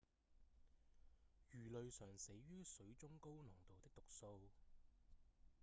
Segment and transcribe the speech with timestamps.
[1.53, 4.41] 魚類常死於水中高濃度的毒素